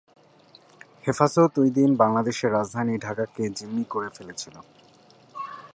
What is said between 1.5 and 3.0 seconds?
ওই দিন বাংলাদেশের রাজধানী